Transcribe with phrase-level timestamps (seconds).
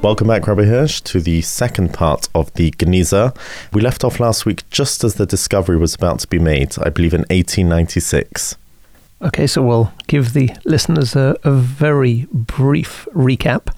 [0.00, 3.36] Welcome back, Rabbi Hirsch, to the second part of the Geniza.
[3.72, 6.88] We left off last week just as the discovery was about to be made, I
[6.88, 8.56] believe in 1896.
[9.22, 13.74] Okay, so we'll give the listeners a, a very brief recap.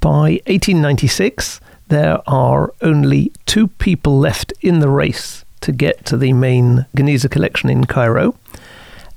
[0.00, 6.32] By 1896, there are only two people left in the race to get to the
[6.32, 8.34] main Geniza collection in Cairo,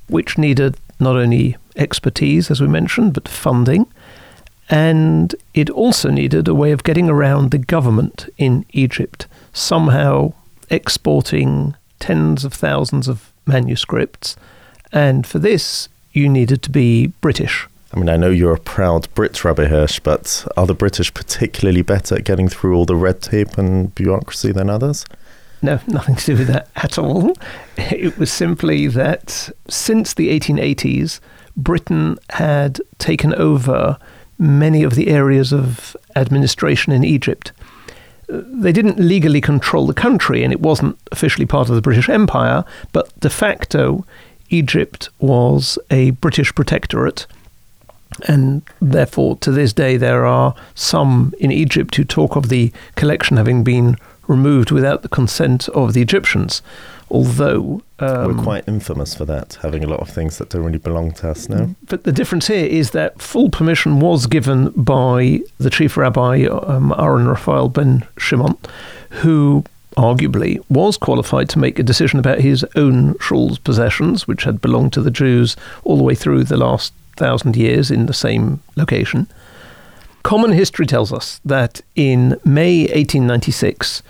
[0.06, 3.86] which needed not only expertise, as we mentioned, but funding.
[4.70, 10.34] And it also needed a way of getting around the government in Egypt, somehow
[10.70, 14.36] exporting tens of thousands of manuscripts.
[14.92, 17.66] And for this, you needed to be British.
[17.92, 21.80] I mean, I know you're a proud Brit, Rabbi Hirsch, but are the British particularly
[21.80, 25.06] better at getting through all the red tape and bureaucracy than others?
[25.62, 27.32] No, nothing to do with that at all.
[27.76, 31.20] It was simply that since the 1880s,
[31.56, 33.98] Britain had taken over
[34.38, 37.52] many of the areas of administration in Egypt.
[38.32, 42.08] Uh, they didn't legally control the country, and it wasn't officially part of the British
[42.08, 44.04] Empire, but de facto,
[44.50, 47.26] Egypt was a British protectorate.
[48.26, 53.36] And therefore, to this day, there are some in Egypt who talk of the collection
[53.36, 56.62] having been removed without the consent of the Egyptians.
[57.10, 60.78] Although um, we're quite infamous for that, having a lot of things that don't really
[60.78, 61.70] belong to us now.
[61.88, 66.94] But the difference here is that full permission was given by the chief rabbi um,
[66.98, 68.58] Aaron Raphael ben Shimon,
[69.10, 69.64] who
[69.96, 74.92] arguably was qualified to make a decision about his own shul's possessions, which had belonged
[74.92, 79.26] to the Jews all the way through the last thousand years in the same location.
[80.22, 84.02] Common history tells us that in May 1896,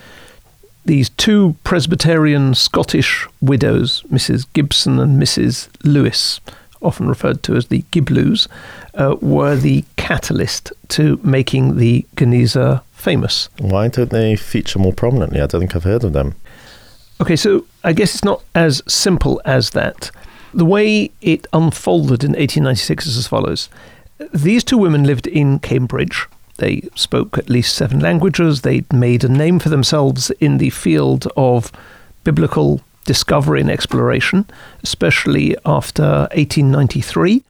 [0.88, 4.46] these two Presbyterian Scottish widows, Mrs.
[4.54, 5.68] Gibson and Mrs.
[5.84, 6.40] Lewis,
[6.80, 8.48] often referred to as the Giblews,
[8.94, 13.50] uh, were the catalyst to making the Geniza famous.
[13.58, 15.42] Why don't they feature more prominently?
[15.42, 16.34] I don't think I've heard of them.
[17.20, 20.10] Okay, so I guess it's not as simple as that.
[20.54, 23.68] The way it unfolded in 1896 is as follows.
[24.32, 26.26] These two women lived in Cambridge,
[26.58, 28.60] they spoke at least seven languages.
[28.60, 31.72] They'd made a name for themselves in the field of
[32.24, 34.46] biblical discovery and exploration,
[34.82, 37.42] especially after 1893.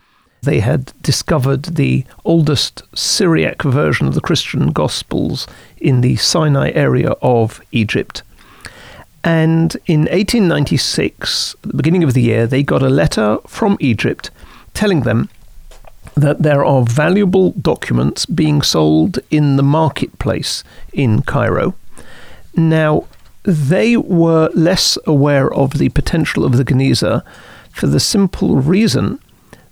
[0.43, 5.49] They had discovered the oldest Syriac version of the Christian Gospels
[5.79, 8.23] in the Sinai area of Egypt.
[9.25, 14.31] And in 1896, at the beginning of the year, they got a letter from Egypt
[14.75, 15.29] telling them
[16.21, 21.75] that there are valuable documents being sold in the marketplace in Cairo.
[22.57, 23.07] Now,
[23.45, 27.23] they were less aware of the potential of the Geniza
[27.71, 29.21] for the simple reason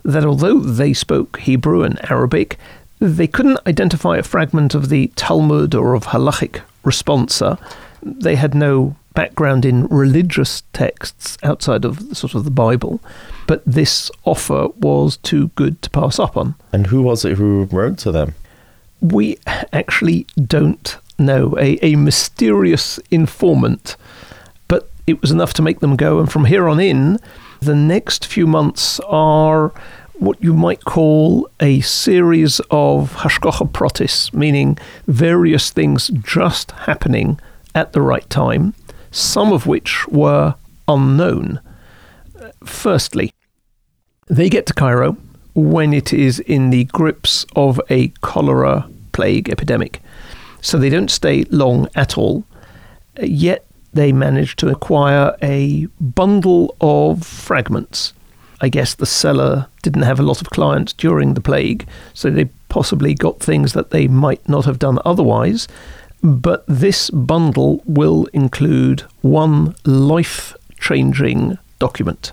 [0.04, 2.58] that although they spoke Hebrew and Arabic,
[3.00, 7.58] they couldn't identify a fragment of the Talmud or of halachic responsa.
[8.02, 13.00] They had no background in religious texts outside of sort of the Bible,
[13.48, 16.54] but this offer was too good to pass up on.
[16.72, 18.34] And who was it who wrote to them?
[19.00, 19.38] We
[19.72, 21.56] actually don't know.
[21.58, 23.96] A, a mysterious informant,
[24.68, 26.20] but it was enough to make them go.
[26.20, 27.18] And from here on in,
[27.60, 29.72] the next few months are
[30.18, 37.40] what you might call a series of hashgacha pratis, meaning various things just happening
[37.74, 38.74] at the right time
[39.16, 40.54] some of which were
[40.86, 41.58] unknown.
[42.64, 43.32] Firstly,
[44.26, 45.16] they get to Cairo
[45.54, 50.02] when it is in the grips of a cholera plague epidemic.
[50.60, 52.44] So they don't stay long at all.
[53.22, 53.64] Yet
[53.94, 58.12] they manage to acquire a bundle of fragments.
[58.60, 62.50] I guess the seller didn't have a lot of clients during the plague, so they
[62.68, 65.68] possibly got things that they might not have done otherwise.
[66.26, 72.32] But this bundle will include one life changing document.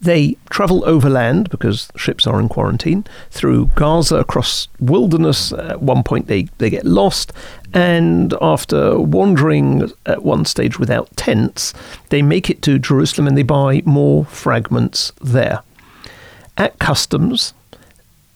[0.00, 5.52] They travel overland because ships are in quarantine through Gaza across wilderness.
[5.52, 7.32] At one point, they, they get lost,
[7.74, 11.74] and after wandering at one stage without tents,
[12.10, 15.62] they make it to Jerusalem and they buy more fragments there.
[16.56, 17.54] At customs,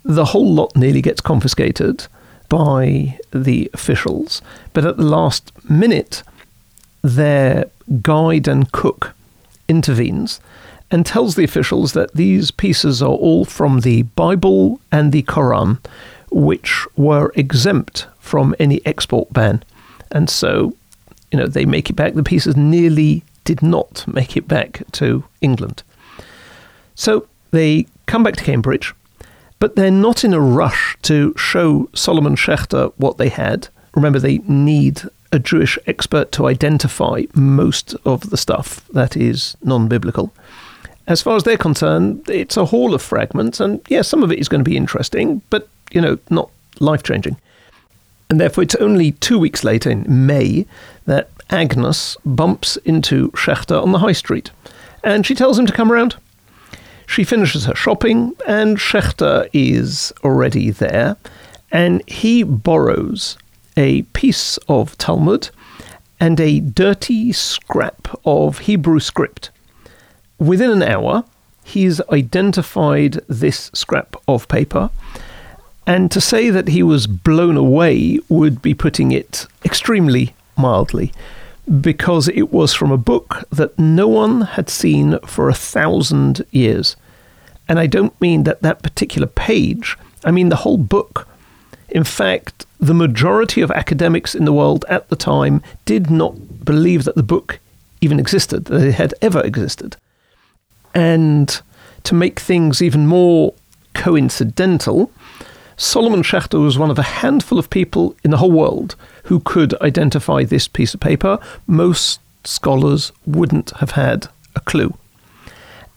[0.02, 2.08] the whole lot nearly gets confiscated
[2.48, 6.22] by the officials, but at the last minute,
[7.02, 7.66] their
[8.02, 9.14] guide and cook
[9.69, 10.40] intervenes
[10.90, 15.78] and tells the officials that these pieces are all from the Bible and the Quran,
[16.31, 19.62] which were exempt from any export ban.
[20.12, 20.76] And so,
[21.32, 22.14] you know, they make it back.
[22.14, 25.82] The pieces nearly did not make it back to England.
[26.94, 28.94] So they come back to Cambridge,
[29.58, 33.69] but they're not in a rush to show Solomon Schechter what they had.
[33.94, 39.88] Remember, they need a Jewish expert to identify most of the stuff that is non
[39.88, 40.32] biblical.
[41.06, 44.32] As far as they're concerned, it's a hall of fragments, and yes, yeah, some of
[44.32, 46.50] it is going to be interesting, but, you know, not
[46.81, 47.37] life changing.
[48.29, 50.67] And therefore, it's only two weeks later, in May,
[51.05, 54.50] that Agnes bumps into Schechter on the high street,
[55.05, 56.17] and she tells him to come around.
[57.06, 61.17] She finishes her shopping, and Schechter is already there,
[61.73, 63.38] and he borrows
[63.76, 65.50] a piece of Talmud
[66.19, 69.50] and a dirty scrap of Hebrew script.
[70.38, 71.25] Within an hour,
[71.64, 74.91] he's identified this scrap of paper,
[75.87, 81.12] and to say that he was blown away would be putting it extremely mildly,
[81.80, 86.96] because it was from a book that no one had seen for a thousand years.
[87.68, 91.28] And I don't mean that that particular page, I mean the whole book.
[91.88, 97.04] In fact, the majority of academics in the world at the time did not believe
[97.04, 97.58] that the book
[98.00, 99.96] even existed, that it had ever existed.
[100.94, 101.60] And
[102.04, 103.54] to make things even more
[103.94, 105.10] coincidental,
[105.76, 109.81] Solomon Schechter was one of a handful of people in the whole world who could
[109.82, 111.38] identify this piece of paper.
[111.67, 114.96] Most scholars wouldn't have had a clue.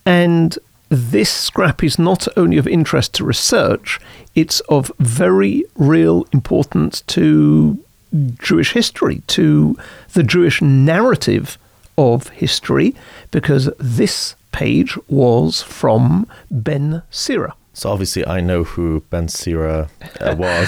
[0.06, 0.58] And
[0.90, 4.00] this scrap is not only of interest to research,
[4.36, 7.78] it's of very real importance to
[8.40, 9.78] Jewish history, to
[10.14, 11.58] the Jewish narrative
[11.98, 12.96] of history,
[13.32, 17.54] because this page was from Ben Sira.
[17.80, 19.88] So obviously, I know who Ben Sira
[20.20, 20.68] uh, was.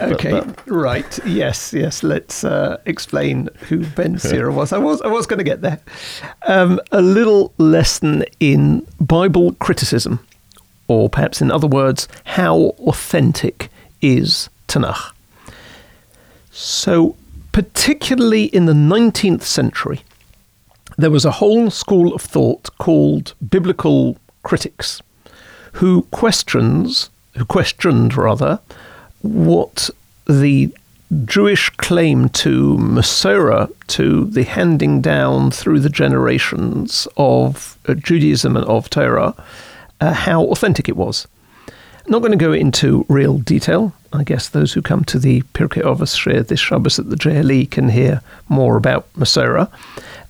[0.00, 0.66] okay, but, but.
[0.66, 1.18] right.
[1.26, 2.02] Yes, yes.
[2.02, 4.72] Let's uh, explain who Ben Sira was.
[4.72, 5.78] I was, I was going to get there.
[6.46, 10.26] Um, a little lesson in Bible criticism,
[10.86, 13.68] or perhaps in other words, how authentic
[14.00, 15.12] is Tanakh.
[16.50, 17.14] So,
[17.52, 20.00] particularly in the 19th century,
[20.96, 25.02] there was a whole school of thought called biblical critics
[25.72, 28.60] who questions, who questioned rather,
[29.22, 29.90] what
[30.26, 30.72] the
[31.24, 38.66] Jewish claim to Masorah, to the handing down through the generations of uh, Judaism and
[38.66, 39.34] of Torah,
[40.00, 41.26] uh, how authentic it was.
[42.06, 43.92] Not going to go into real detail.
[44.12, 47.90] I guess those who come to the Pirkei Avos this Shabbos at the JLE can
[47.90, 49.70] hear more about Masorah.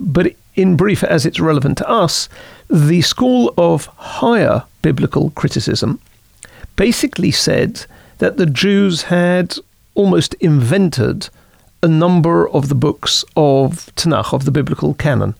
[0.00, 2.28] But in brief, as it's relevant to us,
[2.68, 6.00] the school of higher biblical criticism
[6.74, 7.86] basically said
[8.18, 9.54] that the Jews had
[9.94, 11.28] almost invented
[11.80, 15.36] a number of the books of Tanakh, of the biblical canon.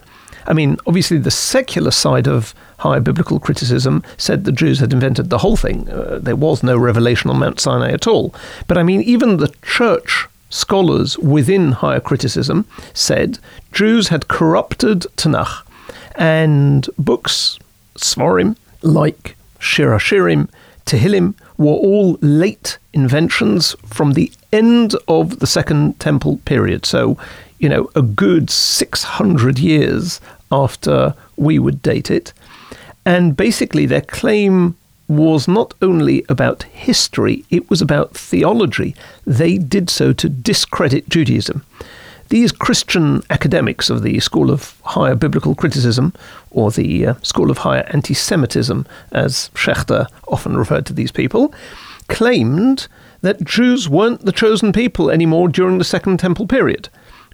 [0.47, 5.31] I mean, obviously, the secular side of higher biblical criticism said the Jews had invented
[5.31, 5.89] the whole thing.
[5.91, 8.33] Uh, there was no revelation on Mount Sinai at all.
[8.69, 13.39] But I mean, even the church scholars within higher criticism said
[13.73, 15.63] Jews had corrupted Tanakh
[16.15, 17.59] and books,
[17.97, 20.49] Svarim, like Shir HaShirim,
[20.87, 26.87] Tehillim, were all late inventions from the end of the Second Temple period.
[26.87, 27.19] So,
[27.59, 32.33] you know, a good 600 years after we would date it.
[33.05, 34.77] And basically, their claim
[35.09, 38.95] was not only about history, it was about theology.
[39.27, 41.65] They did so to discredit Judaism.
[42.29, 46.13] These Christian academics of the School of Higher Biblical Criticism,
[46.51, 51.55] or the uh, School of Higher Anti Semitism, as Schechter often referred to these people,
[52.09, 52.87] claimed
[53.23, 56.91] that Jews weren't the chosen people anymore during the Second Temple period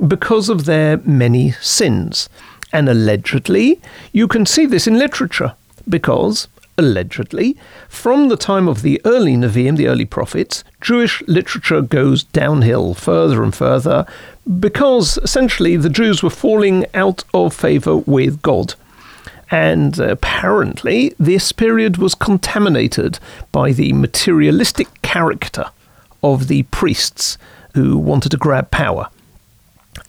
[0.06, 2.28] because of their many sins.
[2.72, 3.80] And allegedly,
[4.12, 5.54] you can see this in literature
[5.88, 7.56] because allegedly,
[7.88, 13.42] from the time of the early Nevi'im, the early prophets, Jewish literature goes downhill further
[13.42, 14.06] and further
[14.58, 18.74] because essentially the Jews were falling out of favor with God.
[19.50, 23.18] And apparently, this period was contaminated
[23.52, 25.66] by the materialistic character
[26.22, 27.38] of the priests
[27.74, 29.08] who wanted to grab power.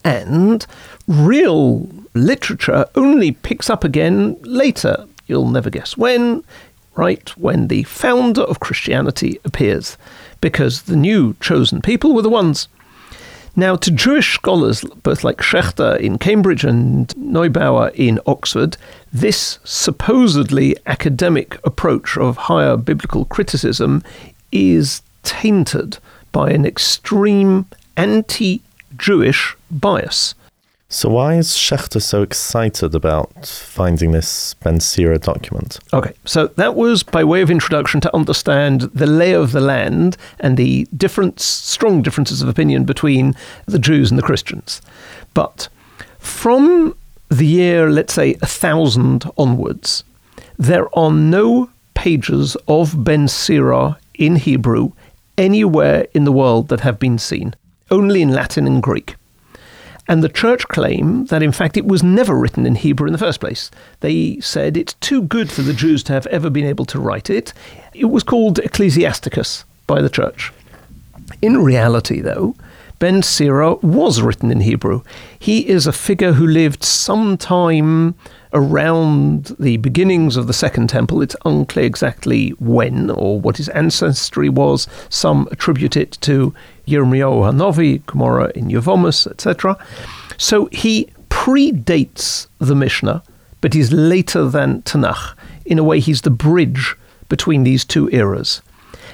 [0.03, 0.65] And
[1.07, 6.44] real literature only picks up again later You'll never guess when,
[6.96, 7.29] right?
[7.38, 9.98] When the founder of Christianity appears.
[10.41, 12.67] because the new chosen people were the ones.
[13.55, 18.77] Now, to Jewish scholars, both like Schechter in Cambridge and Neubauer in Oxford,
[19.13, 24.03] this supposedly academic approach of higher biblical criticism
[24.51, 25.98] is tainted
[26.32, 27.65] by an extreme
[27.98, 28.62] anti
[28.98, 30.36] Jewish bias.
[30.87, 35.79] So, why is Schechter so excited about finding this Ben Sira document?
[35.91, 40.15] Okay, so that was by way of introduction to understand the lay of the land
[40.39, 44.79] and the different, strong differences of opinion between the Jews and the Christians.
[45.33, 45.69] But
[46.19, 46.95] from
[47.29, 50.03] the year, let's say, 1000 onwards,
[50.57, 54.91] there are no pages of Ben Sira in Hebrew
[55.35, 57.55] anywhere in the world that have been seen,
[57.89, 59.15] only in Latin and Greek.
[60.07, 63.19] And the church claim that, in fact, it was never written in Hebrew in the
[63.19, 63.71] first place.
[64.01, 67.29] They said it's too good for the Jews to have ever been able to write
[67.29, 67.53] it.
[67.93, 70.51] It was called Ecclesiasticus by the church.
[71.41, 72.55] In reality, though,
[73.05, 75.03] Ben Sira was written in Hebrew.
[75.38, 78.15] He is a figure who lived sometime
[78.51, 81.21] around the beginnings of the Second Temple.
[81.21, 84.88] It's unclear exactly when or what his ancestry was.
[85.09, 86.55] Some attribute it to
[86.88, 89.77] Yirmiyahu Hanavi, Gemara in Yevamos, etc.
[90.39, 93.21] So he predates the Mishnah,
[93.62, 95.38] but he's later than Tanakh.
[95.63, 96.95] In a way, he's the bridge
[97.29, 98.63] between these two eras.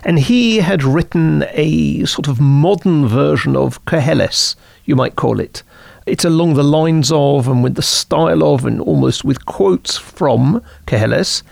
[0.04, 4.56] And he had written a sort of modern version of Koheles,
[4.86, 5.62] you might call it.
[6.08, 10.64] It's along the lines of and with the style of and almost with quotes from
[10.88, 11.44] Koheles.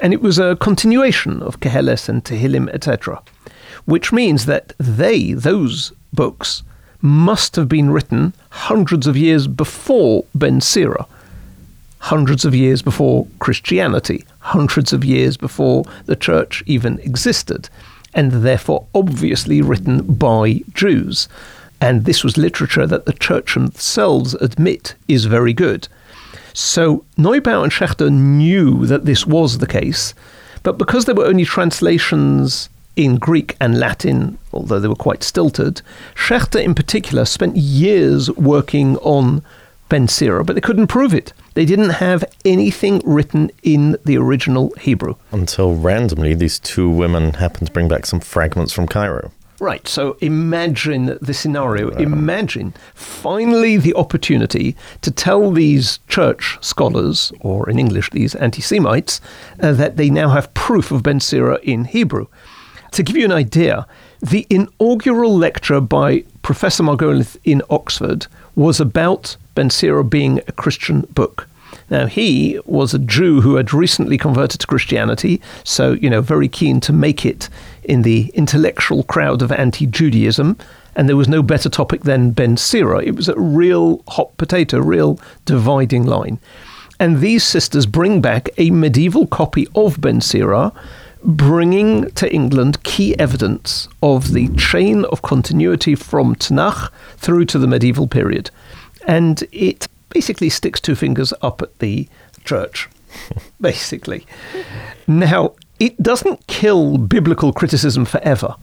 [0.00, 3.20] And it was a continuation of Koheles and Tehillim, etc.
[3.84, 6.62] Which means that they, those books,
[7.00, 11.06] must have been written hundreds of years before Ben Sira,
[11.98, 17.68] hundreds of years before Christianity, hundreds of years before the church even existed,
[18.14, 21.28] and therefore obviously written by Jews.
[21.80, 25.88] And this was literature that the church themselves admit is very good.
[26.52, 30.14] So Neubauer and Schechter knew that this was the case,
[30.62, 35.82] but because there were only translations in Greek and Latin, although they were quite stilted,
[36.16, 39.42] Schechter in particular spent years working on
[39.88, 41.32] Ben Sira, but they couldn't prove it.
[41.58, 45.16] They didn't have anything written in the original Hebrew.
[45.32, 49.32] Until randomly, these two women happened to bring back some fragments from Cairo.
[49.58, 51.90] Right, so imagine the scenario.
[51.96, 59.20] Imagine finally the opportunity to tell these church scholars, or in English, these anti Semites,
[59.58, 62.28] uh, that they now have proof of Ben Sira in Hebrew.
[62.92, 63.84] To give you an idea,
[64.20, 71.00] the inaugural lecture by Professor Margoliouth in Oxford was about Ben Sira being a Christian
[71.12, 71.47] book.
[71.90, 76.48] Now, he was a Jew who had recently converted to Christianity, so, you know, very
[76.48, 77.48] keen to make it
[77.84, 80.56] in the intellectual crowd of anti Judaism.
[80.94, 83.02] And there was no better topic than Ben Sira.
[83.02, 86.40] It was a real hot potato, real dividing line.
[87.00, 90.72] And these sisters bring back a medieval copy of Ben Sira,
[91.22, 97.68] bringing to England key evidence of the chain of continuity from Tanakh through to the
[97.68, 98.50] medieval period.
[99.06, 102.08] And it basically sticks two fingers up at the
[102.44, 102.88] church,
[103.60, 104.26] basically.
[105.06, 108.56] Now, it doesn't kill biblical criticism forever,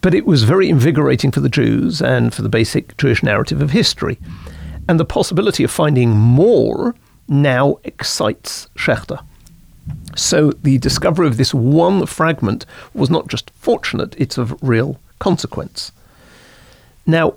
[0.00, 3.70] but it was very invigorating for the Jews and for the basic Jewish narrative of
[3.70, 4.18] history.
[4.88, 6.94] And the possibility of finding more
[7.28, 9.24] now excites Schechter.
[10.16, 15.92] So the discovery of this one fragment was not just fortunate, it's of real consequence.
[17.06, 17.34] Now,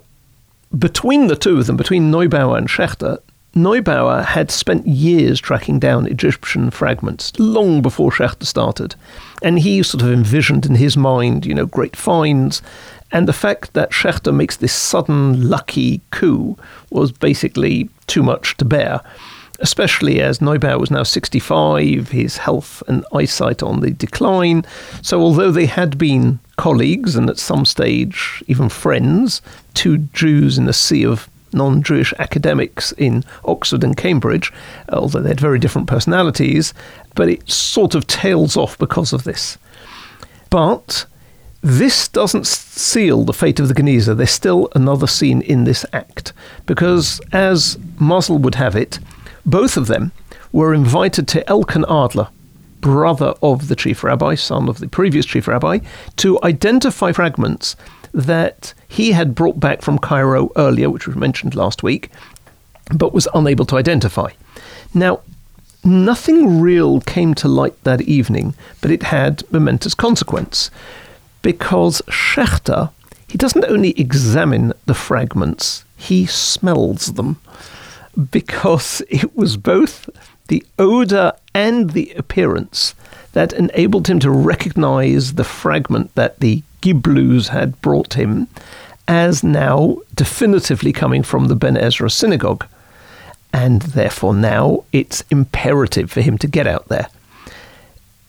[0.76, 3.18] between the two of them, between Neubauer and Schechter,
[3.54, 8.94] Neubauer had spent years tracking down Egyptian fragments long before Schechter started.
[9.42, 12.62] And he sort of envisioned in his mind, you know, great finds.
[13.10, 16.56] And the fact that Schechter makes this sudden lucky coup
[16.90, 19.00] was basically too much to bear,
[19.60, 24.64] especially as Neubauer was now 65, his health and eyesight on the decline.
[25.02, 29.40] So, although they had been colleagues and at some stage even friends,
[29.72, 34.52] two Jews in a sea of non Jewish academics in Oxford and Cambridge,
[34.90, 36.74] although they had very different personalities,
[37.14, 39.56] but it sort of tails off because of this.
[40.50, 41.06] But
[41.62, 44.16] this doesn't seal the fate of the Geniza.
[44.16, 46.32] There's still another scene in this act,
[46.66, 48.98] because as Mazel would have it,
[49.46, 50.12] both of them
[50.52, 52.28] were invited to Elkan Adler,
[52.80, 55.78] brother of the chief rabbi, son of the previous chief rabbi,
[56.16, 57.76] to identify fragments
[58.12, 62.10] that he had brought back from Cairo earlier, which was mentioned last week,
[62.94, 64.30] but was unable to identify.
[64.94, 65.20] Now,
[65.84, 70.70] nothing real came to light that evening, but it had momentous consequence.
[71.42, 72.90] because Schechter,
[73.28, 77.40] he doesn't only examine the fragments, he smells them
[78.30, 80.08] because it was both
[80.48, 82.94] the odor and the appearance
[83.32, 88.48] that enabled him to recognize the fragment that the Giblews had brought him
[89.06, 92.66] as now definitively coming from the Ben Ezra synagogue.
[93.52, 97.08] And therefore, now it's imperative for him to get out there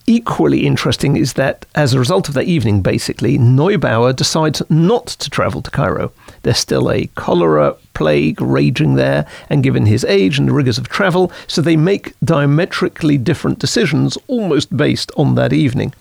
[0.09, 5.29] equally interesting is that as a result of that evening, basically, Neubauer decides not to
[5.29, 6.11] travel to Cairo.
[6.41, 10.89] There's still a cholera plague raging there, and given his age and the rigors of
[10.89, 15.93] travel, so they make diametrically different decisions almost based on that evening.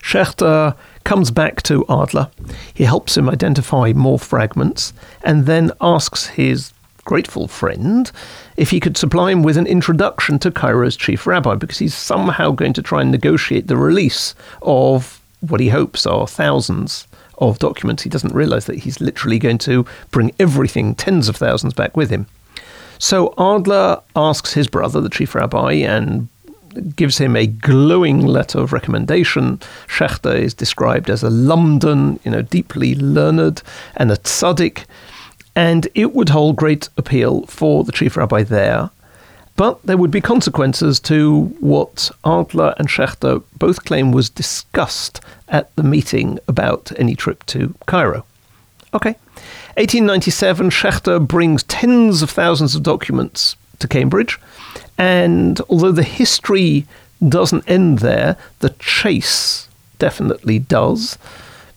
[0.00, 0.74] Schechter
[1.04, 2.30] comes back to Adler.
[2.72, 6.72] He helps him identify more fragments and then asks his
[7.04, 8.10] grateful friend
[8.56, 12.50] if he could supply him with an introduction to Cairo's chief rabbi, because he's somehow
[12.50, 17.06] going to try and negotiate the release of what he hopes are thousands
[17.38, 18.02] of documents.
[18.02, 22.10] He doesn't realize that he's literally going to bring everything, tens of thousands, back with
[22.10, 22.26] him.
[22.98, 26.28] So Adler asks his brother, the chief rabbi, and
[26.94, 29.58] gives him a glowing letter of recommendation.
[29.86, 33.62] Schechter is described as a lamdan, you know, deeply learned,
[33.96, 34.84] and a tzaddik
[35.56, 38.90] and it would hold great appeal for the chief rabbi there.
[39.56, 45.74] But there would be consequences to what Adler and Schechter both claim was discussed at
[45.74, 48.26] the meeting about any trip to Cairo.
[48.92, 49.16] Okay.
[49.78, 54.38] 1897, Schechter brings tens of thousands of documents to Cambridge,
[54.98, 56.86] and although the history
[57.26, 61.18] doesn't end there, the chase definitely does,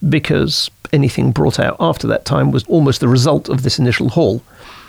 [0.07, 4.41] because anything brought out after that time was almost the result of this initial haul.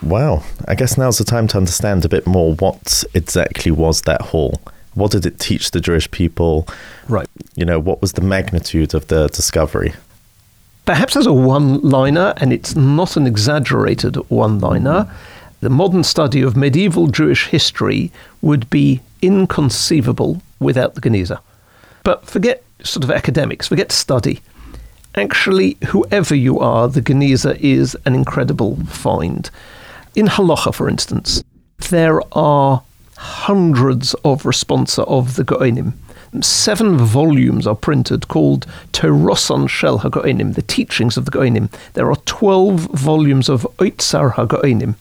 [0.03, 0.43] Wow.
[0.67, 4.61] I guess now's the time to understand a bit more what exactly was that haul.
[4.95, 6.67] What did it teach the Jewish people?
[7.09, 7.29] Right.
[7.55, 9.95] You know, what was the magnitude of the discovery?
[10.87, 15.13] Perhaps as a one liner, and it's not an exaggerated one liner,
[15.61, 18.11] the modern study of medieval Jewish history
[18.43, 21.41] would be inconceivable without the Geniza.
[22.03, 24.41] But forget sort of academics, forget study
[25.15, 29.51] actually, whoever you are, the Geniza is an incredible find.
[30.15, 31.43] In Halacha, for instance,
[31.91, 32.83] there are
[33.17, 35.93] hundreds of responsa of the Go'enim.
[36.43, 41.71] Seven volumes are printed called Terosan Shel HaGo'enim, the teachings of the Go'enim.
[41.95, 44.95] There are 12 volumes of Oitzar HaGo'enim.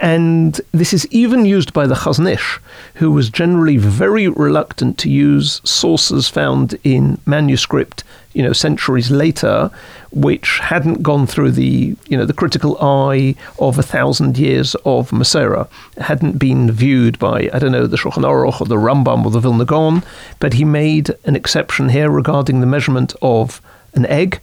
[0.00, 2.58] And this is even used by the Chazon Ish,
[2.94, 9.70] who was generally very reluctant to use sources found in manuscript you know centuries later,
[10.12, 15.10] which hadn't gone through the you know the critical eye of a thousand years of
[15.10, 19.30] Masorah, hadn't been viewed by I don't know the Shulchan Aruch or the Rambam or
[19.30, 20.02] the Vilna Gaon,
[20.38, 23.60] but he made an exception here regarding the measurement of
[23.94, 24.40] an egg,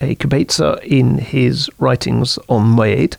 [0.00, 3.16] a kibetza, in his writings on Moed.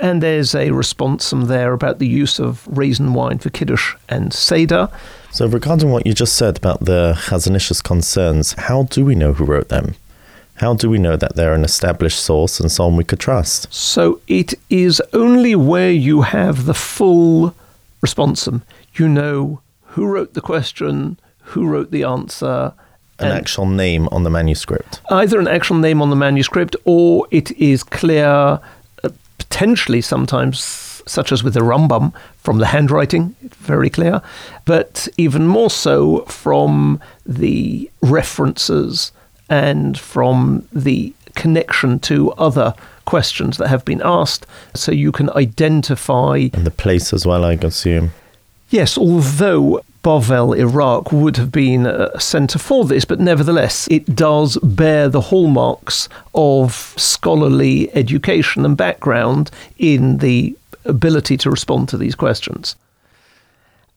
[0.00, 4.32] And there's a response from there about the use of raisin wine for Kiddush and
[4.32, 4.88] Seder.
[5.30, 9.34] So, regarding what you just said about the Chazon Ish's concerns, how do we know
[9.34, 9.94] who wrote them?
[10.54, 13.72] How do we know that they're an established source and someone we could trust?
[13.72, 17.54] So, it is only where you have the full
[18.02, 18.62] responsum.
[18.94, 22.72] You know who wrote the question, who wrote the answer,
[23.18, 25.02] an actual name on the manuscript.
[25.10, 28.58] Either an actual name on the manuscript, or it is clear,
[29.60, 34.22] potentially sometimes such as with the Rambam, from the handwriting, very clear,
[34.64, 39.12] but even more so from the references
[39.50, 42.72] and from the connection to other
[43.04, 46.48] questions that have been asked, so you can identify.
[46.54, 48.12] And the place as well, I assume.
[48.70, 54.56] Yes, although Bavel, Iraq, would have been a centre for this, but nevertheless, it does
[54.62, 62.14] bear the hallmarks of scholarly education and background in the ability to respond to these
[62.14, 62.76] questions.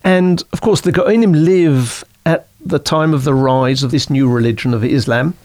[0.03, 4.27] And of course, the Go'anim live at the time of the rise of this new
[4.27, 5.35] religion of Islam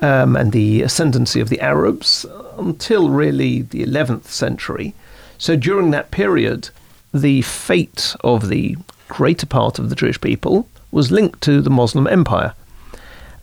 [0.00, 2.24] um, and the ascendancy of the Arabs
[2.56, 4.94] until really the 11th century.
[5.36, 6.70] So during that period,
[7.12, 8.76] the fate of the
[9.08, 12.54] greater part of the Jewish people was linked to the Muslim Empire.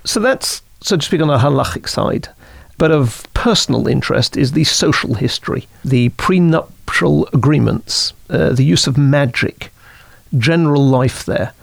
[0.04, 2.30] So that's, so to speak, on the halachic side.
[2.78, 8.98] But of personal interest is the social history, the prenuptial agreements, uh, the use of
[8.98, 9.72] magic,
[10.38, 11.54] general life there.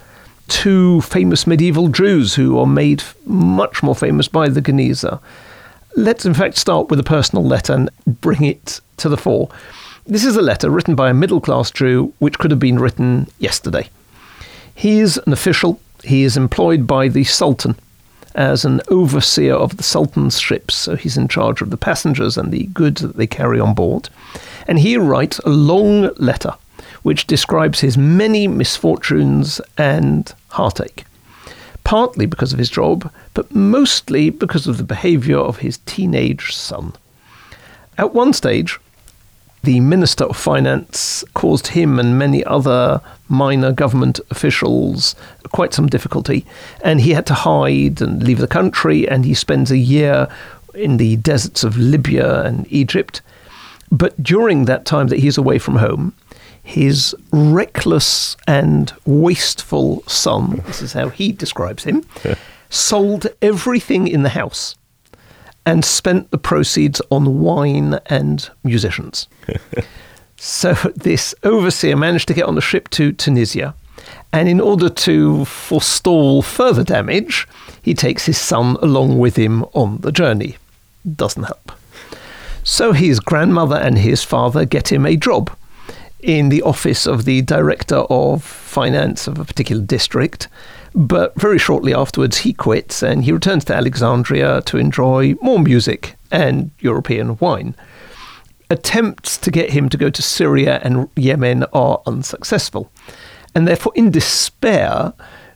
[0.49, 5.21] Two famous medieval Jews who are made much more famous by the Geniza.
[5.97, 9.51] Let's, in fact, start with a personal letter and bring it to the fore.
[10.05, 13.29] This is a letter written by a middle class Jew, which could have been written
[13.39, 13.89] yesterday.
[14.75, 17.77] He is an official, he is employed by the Sultan
[18.35, 20.75] as an overseer of the Sultan's ships.
[20.75, 24.09] So he's in charge of the passengers and the goods that they carry on board.
[24.67, 26.55] And he writes a long letter
[27.03, 31.05] which describes his many misfortunes and heartache.
[31.85, 36.93] Partly because of his job, but mostly because of the behavior of his teenage son.
[37.99, 38.79] At one stage,
[39.63, 45.15] the Minister of Finance caused him and many other minor government officials
[45.53, 46.45] quite some difficulty,
[46.83, 50.29] and he had to hide and leave the country, and he spends a year
[50.75, 53.21] in the deserts of Libya and Egypt.
[53.91, 56.15] But during that time that he's away from home,
[56.63, 62.05] his reckless and wasteful son, this is how he describes him,
[62.71, 64.77] sold everything in the house
[65.65, 69.29] and spent the proceeds on wine and musicians.
[70.37, 73.75] so this overseer managed to get on the ship to Tunisia.
[74.33, 77.47] And in order to forestall further damage,
[77.83, 80.57] he takes his son along with him on the journey.
[81.17, 81.73] Doesn't help.
[82.65, 85.51] So his grandmother and his father get him a job
[86.21, 90.49] in the office of the director of finance of a particular district.
[90.95, 96.17] But very shortly afterwards, he quits and he returns to Alexandria to enjoy more music
[96.31, 97.75] and European wine.
[98.69, 102.91] Attempts to get him to go to Syria and Yemen are unsuccessful.
[103.55, 105.13] And therefore, in despair,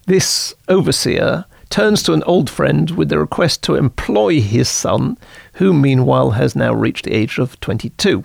[0.06, 5.18] this overseer turns to an old friend with the request to employ his son,
[5.54, 8.24] who meanwhile has now reached the age of 22.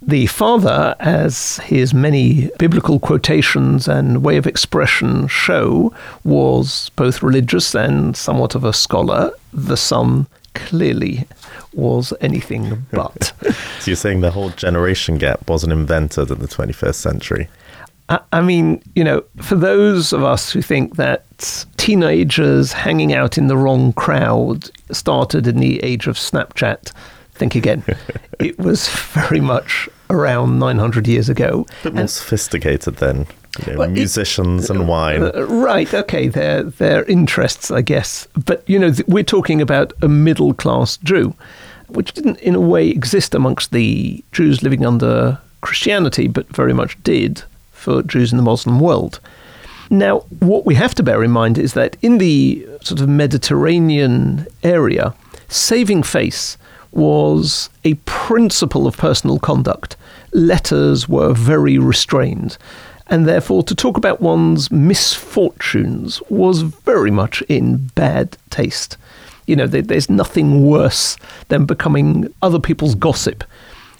[0.00, 5.92] The father, as his many biblical quotations and way of expression show,
[6.24, 9.32] was both religious and somewhat of a scholar.
[9.52, 11.26] The son clearly
[11.72, 13.32] was anything but.
[13.80, 17.48] so you're saying the whole generation gap wasn't invented in the 21st century?
[18.32, 23.48] I mean, you know, for those of us who think that teenagers hanging out in
[23.48, 26.92] the wrong crowd started in the age of Snapchat,
[27.38, 27.84] think again.
[28.38, 31.66] it was very much around 900 years ago.
[31.80, 33.26] A bit more and, sophisticated then.
[33.66, 35.22] You know, well, musicians it, and wine.
[35.22, 38.28] Uh, right, okay, their their interests, I guess.
[38.44, 41.34] But you know, th- we're talking about a middle class Jew,
[41.88, 47.02] which didn't, in a way, exist amongst the Jews living under Christianity, but very much
[47.02, 49.18] did for Jews in the Muslim world.
[49.90, 54.46] Now, what we have to bear in mind is that in the sort of Mediterranean
[54.62, 55.14] area,
[55.48, 56.58] saving face
[56.92, 59.96] was a principle of personal conduct.
[60.32, 62.58] Letters were very restrained.
[63.08, 68.96] And therefore, to talk about one's misfortunes was very much in bad taste.
[69.46, 71.16] You know, there's nothing worse
[71.48, 73.44] than becoming other people's gossip.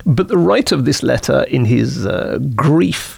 [0.04, 3.17] But the writer of this letter, in his uh, grief,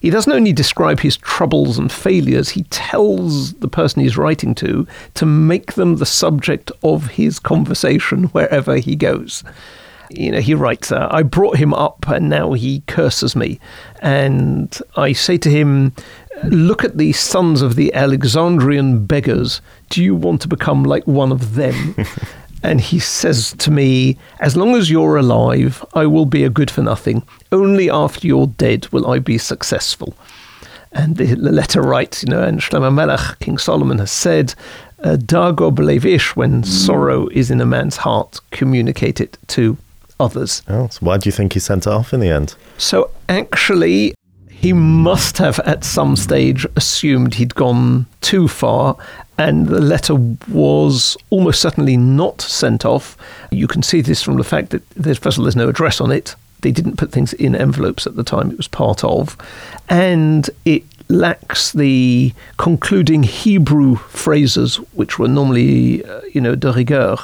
[0.00, 4.86] he doesn't only describe his troubles and failures, he tells the person he's writing to
[5.14, 9.44] to make them the subject of his conversation wherever he goes.
[10.10, 13.60] You know, he writes, uh, I brought him up and now he curses me.
[14.00, 15.92] And I say to him,
[16.44, 19.60] Look at the sons of the Alexandrian beggars.
[19.90, 21.96] Do you want to become like one of them?
[22.62, 26.70] and he says to me, As long as you're alive, I will be a good
[26.70, 27.22] for nothing.
[27.52, 30.14] Only after you're dead will I be successful.
[30.92, 34.54] And the, letter writes, you know, and Shlomo Melech, King Solomon, has said,
[35.02, 39.76] Dago belevish, when sorrow is in a man's heart, communicate it to
[40.18, 40.62] others.
[40.68, 42.54] Oh, so why do you think he sent it off in the end?
[42.78, 44.14] So actually,
[44.60, 48.96] he must have at some stage assumed he'd gone too far
[49.38, 50.16] and the letter
[50.48, 53.16] was almost certainly not sent off.
[53.52, 56.00] You can see this from the fact that there's, first of all, there's no address
[56.00, 56.34] on it.
[56.62, 59.36] They didn't put things in envelopes at the time it was part of.
[59.88, 67.16] And it lacks the concluding Hebrew phrases, which were normally, uh, you know, de rigueur,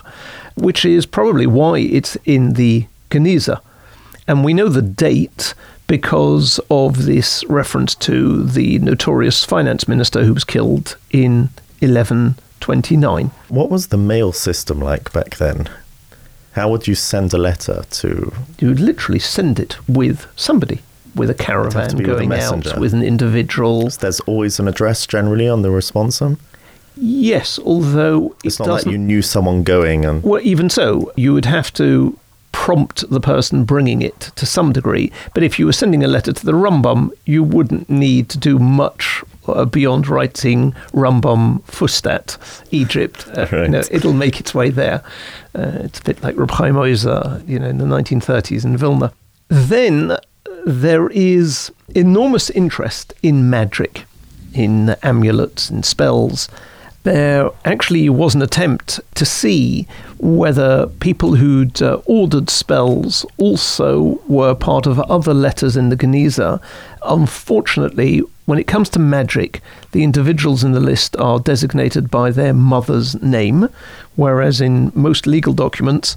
[0.55, 3.61] which is probably why it's in the Geniza.
[4.29, 5.55] And we know the date
[5.87, 13.31] because of this reference to the notorious finance minister who was killed in 1129.
[13.49, 15.69] What was the mail system like back then?
[16.53, 18.33] How would you send a letter to?
[18.61, 20.81] You would literally send it with somebody,
[21.15, 23.91] with a caravan going with a out, with an individual.
[23.91, 26.39] So there's always an address generally on the responsum?
[26.97, 30.23] Yes, although it's it not like you knew someone going and.
[30.23, 32.17] Well, even so, you would have to
[32.65, 35.13] prompt the person bringing it to some degree.
[35.35, 38.59] But if you were sending a letter to the Rambam, you wouldn't need to do
[38.59, 42.39] much uh, beyond writing Rambam Fustat,
[42.71, 43.29] Egypt.
[43.37, 43.65] Uh, right.
[43.65, 45.05] you know, it'll make its way there.
[45.55, 49.13] Uh, it's a bit like Reb Chaim Ozer, you know, in the 1930s in Vilna.
[49.49, 50.17] Then
[50.65, 54.07] there is enormous interest in magic,
[54.55, 56.49] in amulets and spells.
[57.05, 59.87] There actually was an attempt to see
[60.19, 66.61] whether people who'd uh, ordered spells also were part of other letters in the Geniza.
[67.05, 69.61] Unfortunately, when it comes to magic,
[69.93, 73.69] the individuals in the list are designated by their mother's name,
[74.17, 76.17] whereas in most legal documents,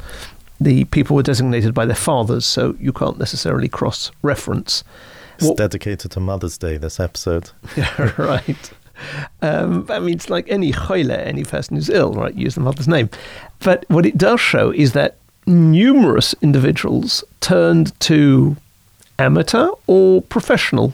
[0.59, 4.85] the people were designated by their fathers, so you can't necessarily cross reference.
[5.37, 7.51] It's dedicated to Mother's Day, this episode.
[7.77, 8.71] yeah, right.
[9.41, 12.33] Um, I mean, it's like any choile, any person who's ill, right?
[12.35, 13.09] Use the mother's name.
[13.59, 18.57] But what it does show is that numerous individuals turned to
[19.19, 20.93] amateur or professional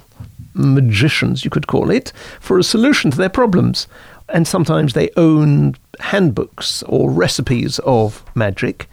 [0.54, 3.88] magicians, you could call it, for a solution to their problems.
[4.30, 8.88] And sometimes they owned handbooks or recipes of magic.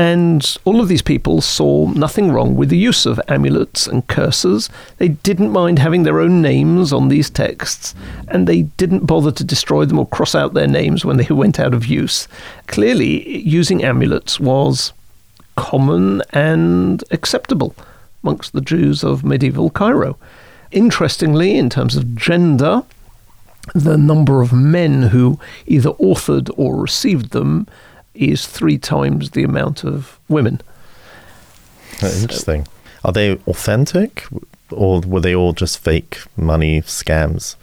[0.00, 4.70] And all of these people saw nothing wrong with the use of amulets and curses.
[4.96, 7.94] They didn't mind having their own names on these texts,
[8.28, 11.60] and they didn't bother to destroy them or cross out their names when they went
[11.60, 12.28] out of use.
[12.66, 14.94] Clearly, using amulets was
[15.56, 17.74] common and acceptable
[18.22, 20.16] amongst the Jews of medieval Cairo.
[20.72, 22.84] Interestingly, in terms of gender,
[23.74, 27.66] the number of men who either authored or received them
[28.14, 30.60] is three times the amount of women.
[32.02, 32.64] Interesting.
[32.64, 32.70] So,
[33.04, 34.24] Are they authentic
[34.70, 37.56] or were they all just fake money scams?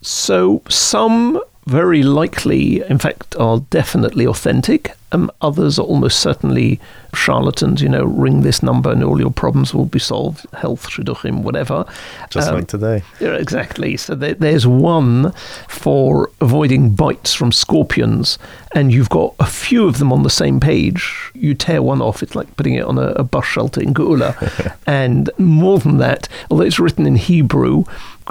[0.00, 4.94] So some very likely, in fact, are definitely authentic.
[5.12, 6.80] Um, others are almost certainly
[7.14, 7.82] charlatans.
[7.82, 10.46] You know, ring this number and all your problems will be solved.
[10.54, 11.84] Health, shidduchim, whatever.
[12.30, 13.02] Just um, like today.
[13.20, 13.98] Yeah, exactly.
[13.98, 15.32] So there, there's one
[15.68, 18.38] for avoiding bites from scorpions,
[18.74, 21.30] and you've got a few of them on the same page.
[21.34, 24.74] You tear one off, it's like putting it on a, a bus shelter in Geula.
[24.86, 27.84] and more than that, although it's written in Hebrew,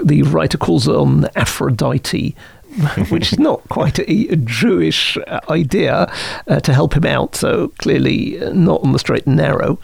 [0.04, 2.36] the writer calls it on Aphrodite,
[3.10, 6.12] which is not quite a, Jewish uh, idea
[6.48, 7.36] uh, to help him out.
[7.36, 9.80] So clearly uh, not on the straight and narrow.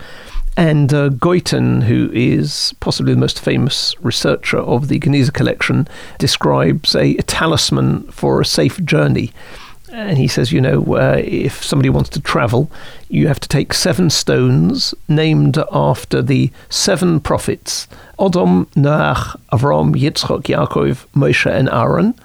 [0.56, 5.88] And uh, Goitein, who is possibly the most famous researcher of the Geniza collection,
[6.20, 9.34] describes a, a talisman for a safe journey.
[9.92, 12.72] And he says, you know, uh, if somebody wants to travel,
[13.10, 17.88] you have to take seven stones named after the seven prophets
[18.20, 22.16] Odom, Noach, Avram, Yitzchak, Yaakov, Moshe, and Aaron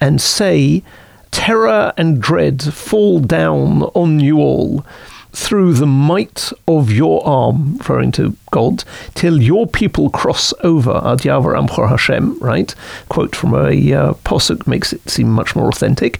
[0.00, 0.82] and say,
[1.30, 4.84] Terror and dread fall down on you all
[5.36, 11.20] through the might of your arm, referring to God, till your people cross over Ad
[11.20, 12.74] Yavar Amchor Hashem, right?
[13.10, 16.18] Quote from a uh, posuk makes it seem much more authentic.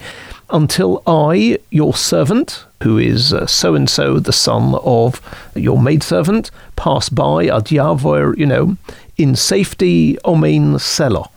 [0.50, 5.20] Until I, your servant, who is so and so, the son of
[5.56, 8.76] your maidservant, pass by Ad you know,
[9.16, 11.30] in safety, Omein Selah.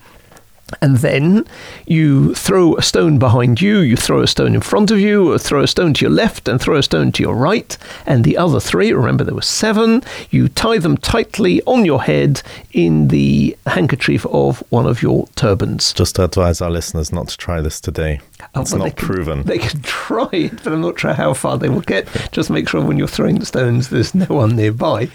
[0.81, 1.45] And then
[1.85, 5.63] you throw a stone behind you, you throw a stone in front of you, throw
[5.63, 7.77] a stone to your left, and throw a stone to your right.
[8.05, 12.41] And the other three, remember there were seven, you tie them tightly on your head
[12.71, 15.93] in the handkerchief of one of your turbans.
[15.93, 18.21] Just to advise our listeners not to try this today.
[18.55, 19.43] Oh, it's not they can, proven.
[19.43, 22.07] They can try it, but I'm not sure how far they will get.
[22.31, 25.09] Just make sure when you're throwing the stones, there's no one nearby.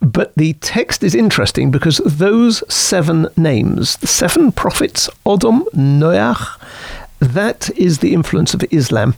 [0.00, 6.60] But the text is interesting because those seven names, the seven prophets, Odom, Noach,
[7.20, 9.14] that is the influence of Islam.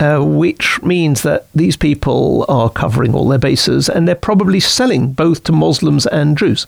[0.00, 5.12] Uh, which means that these people are covering all their bases and they're probably selling
[5.12, 6.66] both to Muslims and Jews.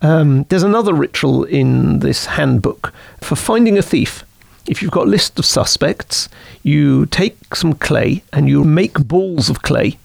[0.00, 4.24] Um, there's another ritual in this handbook for finding a thief.
[4.68, 6.28] If you've got a list of suspects,
[6.62, 9.98] you take some clay and you make balls of clay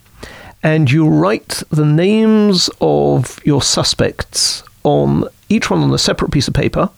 [0.66, 6.48] and you write the names of your suspects on each one on a separate piece
[6.48, 6.90] of paper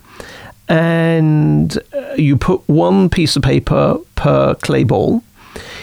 [0.69, 5.21] and uh, you put one piece of paper per clay ball.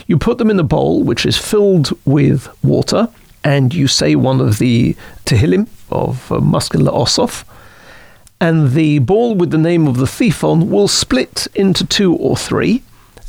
[0.06, 3.08] You put them in a bowl which is filled with water,
[3.42, 7.44] and you say one of the Tehillim of uh, Ossof,
[8.40, 12.36] and the ball with the name of the thief on will split into two or
[12.36, 12.82] three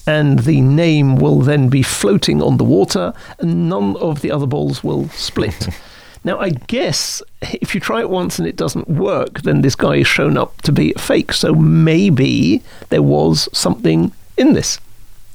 [0.07, 4.45] and the name will then be floating on the water, and none of the other
[4.45, 5.69] balls will split.
[6.23, 9.95] now, I guess if you try it once and it doesn't work, then this guy
[9.95, 11.33] is shown up to be a fake.
[11.33, 14.79] So maybe there was something in this.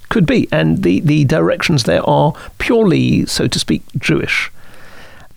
[0.09, 0.49] Could be.
[0.51, 4.51] And the, the directions there are purely, so to speak, Jewish.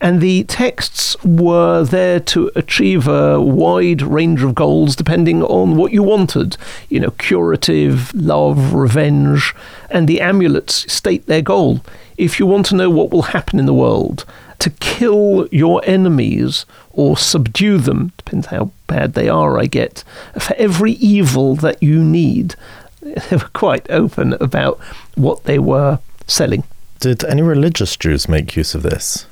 [0.03, 5.93] And the texts were there to achieve a wide range of goals depending on what
[5.93, 6.57] you wanted.
[6.89, 9.55] You know, curative, love, revenge,
[9.89, 11.79] and the amulets state their goal.
[12.17, 14.25] If you want to know what will happen in the world,
[14.59, 20.03] to kill your enemies or subdue them, depends how bad they are, I get.
[20.37, 22.55] For every evil that you need,
[23.01, 24.81] they were quite open about
[25.15, 26.65] what they were selling.
[26.99, 29.27] Did any religious Jews make use of this?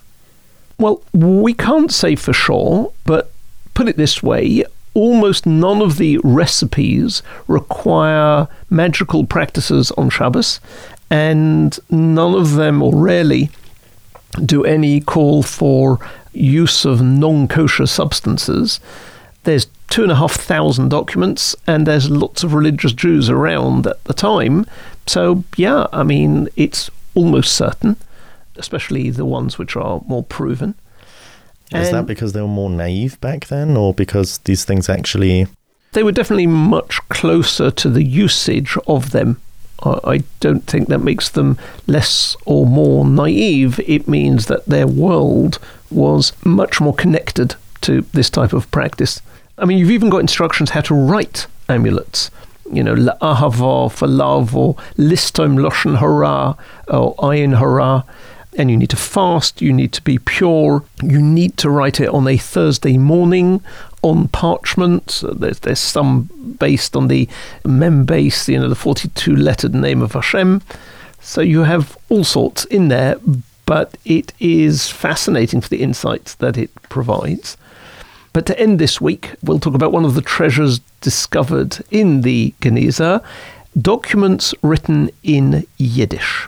[0.82, 3.32] Well, we can't say for sure, but
[3.74, 10.60] put it this way almost none of the recipes require magical practices on Shabbos,
[11.10, 13.50] and none of them, or rarely,
[14.46, 16.00] do any call for
[16.34, 18.80] use of non kosher substances.
[19.44, 24.04] There's two and a half thousand documents, and there's lots of religious Jews around at
[24.06, 24.66] the time.
[25.08, 27.98] So, yeah, I mean, it's almost certain,
[28.58, 30.76] especially the ones which are more proven.
[31.74, 35.48] Is And that because they were more naive back then, or because these things actually.
[35.94, 39.38] they were definitely much closer to the usage of them.
[39.84, 43.80] I I don't think that makes them less or more naive.
[43.88, 45.60] It means that their world
[45.90, 49.22] was much more connected to this type of practice.
[49.58, 52.32] I mean, you've even got instructions how to write amulets.
[52.72, 56.56] You know, la'ahava for love, or listom loshen hara,
[56.88, 58.04] or ayin hara.
[58.58, 62.10] And you need to fast, you need to be pure, you need to write it
[62.10, 63.64] on a Thursday morning
[64.02, 65.24] on parchment.
[65.24, 67.30] There's, there's some based on the
[67.64, 70.62] mem beis, you know, the 42 lettered name of Hashem.
[71.22, 73.16] So you have all sorts in there,
[73.66, 77.58] but it is fascinating for the insights that it provides.
[78.34, 82.54] But to end this week, we'll talk about one of the treasures discovered in the
[82.62, 83.24] Geniza
[83.80, 86.48] documents written in Yiddish.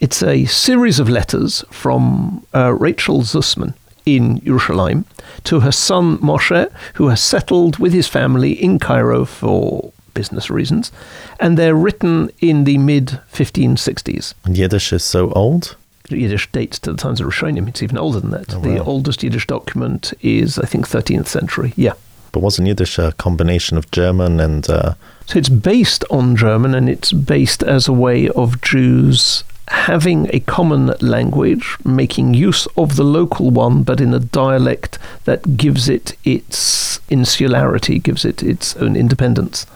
[0.00, 3.74] It's a series of letters from uh, Rachel Zussman
[4.06, 5.04] in Yerushalayim
[5.44, 10.92] to her son Moshe, who has settled with his family in Cairo for business reasons,
[11.40, 14.34] and they're written in the mid 1560s.
[14.44, 15.76] And Yiddish is so old?
[16.08, 17.68] Yiddish dates to the times of Rishonim.
[17.68, 18.54] It's even older than that.
[18.54, 21.74] Oh, The oldest Yiddish document is, I think, 13th century.
[21.76, 21.94] Yeah.
[22.32, 24.68] But wasn't Yiddish a combination of German and.
[24.70, 24.94] Uh,
[25.26, 30.40] So it's based on German and it's based as a way of Jews having a
[30.40, 36.16] common language, making use of the local one, but in a dialect that gives it
[36.24, 39.66] its insularity, gives it its own independence.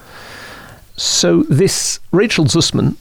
[0.96, 2.96] So this Rachel Zussman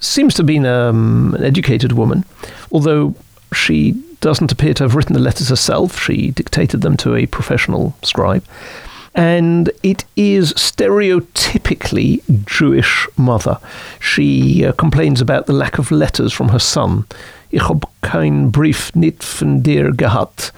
[0.00, 2.24] seems to have been um, an educated woman,
[2.70, 3.14] although
[3.52, 6.00] she doesn't appear to have written the letters herself.
[6.00, 8.44] She dictated them to a professional scribe.
[9.16, 13.58] And it is stereotypically Jewish mother.
[13.98, 17.06] She uh, complains about the lack of letters from her son.
[17.50, 20.52] Ich hab kein Brief nicht von dir gehabt.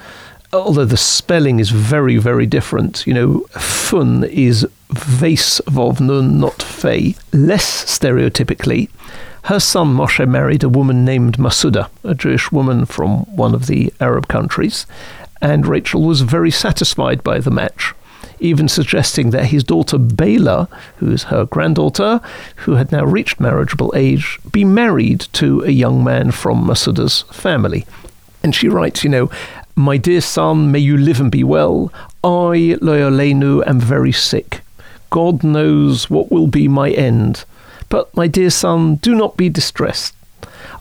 [0.52, 3.06] Although the spelling is very, very different.
[3.06, 7.14] You know, fun is vase vov nun, not fey.
[7.32, 8.88] Less stereotypically,
[9.44, 13.92] her son Moshe married a woman named Masuda, a Jewish woman from one of the
[14.00, 14.86] Arab countries,
[15.40, 17.94] and Rachel was very satisfied by the match,
[18.40, 22.20] even suggesting that his daughter Bela, who is her granddaughter,
[22.56, 27.86] who had now reached marriageable age, be married to a young man from Masuda's family.
[28.42, 29.30] And she writes, you know,
[29.74, 31.92] my dear son, may you live and be well.
[32.24, 34.62] I, Loyolenu, am very sick.
[35.10, 37.44] God knows what will be my end.
[37.88, 40.14] But, my dear son, do not be distressed.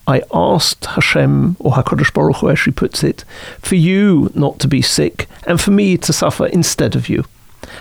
[0.06, 3.24] I asked Hashem, or HaKadosh Baruch Hu, as she puts it,
[3.60, 7.24] for you not to be sick, and for me to suffer instead of you.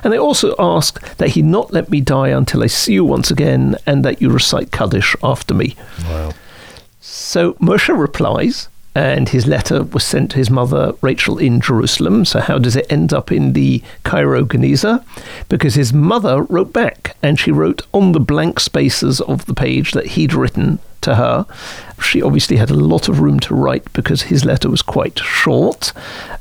[0.04, 3.32] And I also ask that he not let me die until I see you once
[3.32, 5.76] again, and that you recite Kaddish after me.
[6.04, 6.32] wow.
[7.00, 12.26] So Moshe replies, and his letter was sent to his mother Rachel in Jerusalem.
[12.26, 15.06] So how does it end up in the Cairo Geniza?
[15.50, 19.92] Because his mother wrote back, and she wrote on the blank spaces of the page
[19.92, 21.46] that he'd written to her.
[22.02, 25.94] She obviously had a lot of room to write because his letter was quite short.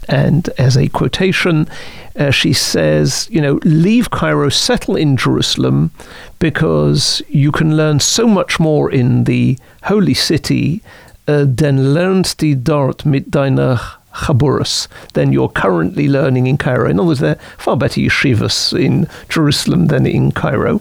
[0.08, 1.68] And as a quotation,
[2.16, 5.90] uh, she says, you know, leave Cairo, settle in Jerusalem,
[6.38, 10.82] because you can learn so much more in the holy city
[11.28, 13.80] uh, than lernst die dort mit deiner
[14.24, 16.88] Chaburus than you're currently learning in Cairo.
[16.88, 20.80] In other words, there are far better yeshivas in Jerusalem than in Cairo.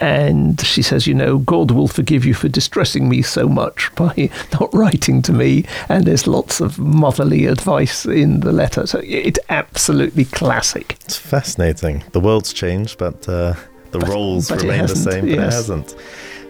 [0.00, 4.30] And she says, you know, God will forgive you for distressing me so much by
[4.52, 5.64] not writing to me.
[5.88, 8.86] And there's lots of motherly advice in the letter.
[8.86, 10.96] So it's absolutely classic.
[11.04, 12.02] It's fascinating.
[12.12, 13.54] The world's changed, but uh,
[13.90, 15.94] the roles but remain the same, but it hasn't.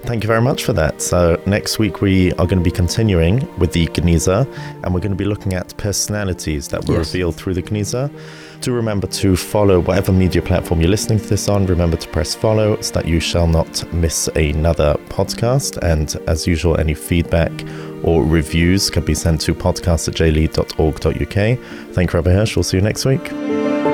[0.04, 1.00] Thank you very much for that.
[1.00, 4.46] So, next week we are going to be continuing with the Geniza
[4.82, 7.14] and we're going to be looking at personalities that were Yes.
[7.14, 8.10] revealed through the Geniza.
[8.64, 11.66] Do remember to follow whatever media platform you're listening to this on.
[11.66, 15.76] Remember to press follow so that you shall not miss another podcast.
[15.82, 17.52] And as usual, any feedback
[18.02, 21.94] or reviews can be sent to podcast at jlead.org.uk.
[21.94, 22.56] Thank you, Rabbi Hirsch.
[22.56, 23.93] We'll see you next week.